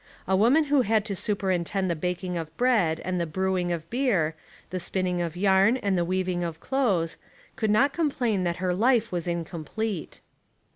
[0.27, 4.33] A woman who had to superintend the baking of bread and the brewing of beer,
[4.71, 7.17] the spinning of yarn and the weaving of clothes,
[7.55, 10.19] could not complain that her hfe was incom plete.